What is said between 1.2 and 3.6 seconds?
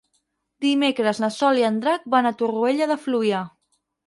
na Sol i en Drac van a Torroella de Fluvià.